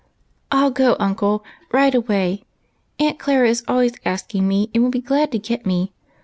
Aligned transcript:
"I 0.51 0.61
'11 0.61 0.73
go, 0.73 0.95
uncle, 0.99 1.43
right 1.71 1.93
away! 1.93 2.43
Aunt 2.99 3.19
Clara 3.19 3.47
is 3.47 3.63
always 3.67 3.91
asking 4.03 4.47
me, 4.47 4.71
and 4.73 4.81
will 4.81 4.89
be 4.89 4.99
glad 4.99 5.31
to 5.31 5.37
get 5.37 5.63
me. 5.63 5.93